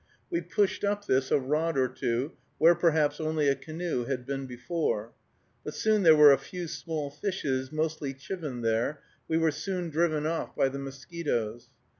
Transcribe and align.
We 0.31 0.41
pushed 0.41 0.83
up 0.83 1.05
this 1.05 1.29
a 1.29 1.37
rod 1.37 1.77
or 1.77 1.87
two, 1.87 2.31
where, 2.57 2.73
perhaps, 2.73 3.21
only 3.21 3.47
a 3.47 3.53
canoe 3.53 4.05
had 4.05 4.25
been 4.25 4.47
before. 4.47 5.11
But 5.63 5.75
though 5.85 5.99
there 5.99 6.15
were 6.15 6.31
a 6.33 6.39
few 6.39 6.67
small 6.67 7.11
fishes, 7.11 7.71
mostly 7.71 8.15
chivin, 8.15 8.63
there, 8.63 9.03
we 9.27 9.37
were 9.37 9.51
soon 9.51 9.91
driven 9.91 10.25
off 10.25 10.55
by 10.55 10.69
the 10.69 10.79
mosquitoes. 10.79 11.69